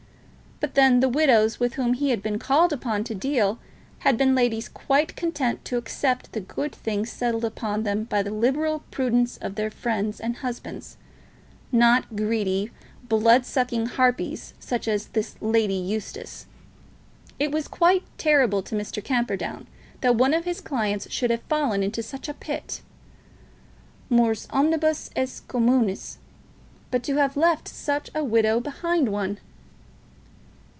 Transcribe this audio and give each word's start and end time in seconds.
But 0.59 0.75
then 0.75 0.99
the 0.99 1.09
widows 1.09 1.59
with 1.59 1.73
whom 1.73 1.93
he 1.95 2.11
had 2.11 2.21
been 2.21 2.37
called 2.37 2.71
upon 2.71 3.03
to 3.05 3.15
deal, 3.15 3.57
had 4.01 4.15
been 4.15 4.35
ladies 4.35 4.69
quite 4.69 5.15
content 5.15 5.65
to 5.65 5.77
accept 5.77 6.33
the 6.33 6.39
good 6.39 6.71
things 6.73 7.11
settled 7.11 7.43
upon 7.43 7.81
them 7.81 8.03
by 8.03 8.21
the 8.21 8.29
liberal 8.29 8.83
prudence 8.91 9.37
of 9.37 9.55
their 9.55 9.71
friends 9.71 10.19
and 10.19 10.35
husbands, 10.37 10.97
not 11.71 12.15
greedy, 12.15 12.69
blood 13.09 13.43
sucking 13.43 13.87
harpies 13.87 14.53
such 14.59 14.87
as 14.87 15.07
this 15.07 15.33
Lady 15.41 15.73
Eustace. 15.73 16.45
It 17.39 17.51
was 17.51 17.67
quite 17.67 18.03
terrible 18.19 18.61
to 18.61 18.75
Mr. 18.75 19.03
Camperdown 19.03 19.65
that 20.01 20.13
one 20.15 20.33
of 20.33 20.45
his 20.45 20.61
clients 20.61 21.09
should 21.11 21.31
have 21.31 21.41
fallen 21.49 21.81
into 21.81 22.03
such 22.03 22.29
a 22.29 22.35
pit. 22.35 22.83
Mors 24.11 24.45
omnibus 24.51 25.09
est 25.15 25.47
communis. 25.47 26.19
But 26.91 27.01
to 27.05 27.15
have 27.15 27.35
left 27.35 27.67
such 27.67 28.11
a 28.13 28.23
widow 28.23 28.59
behind 28.59 29.09
one! 29.09 29.39